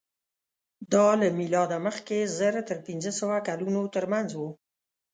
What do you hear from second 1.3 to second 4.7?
مېلاده مخکې زر تر پینځهسوه کلونو تر منځ وو.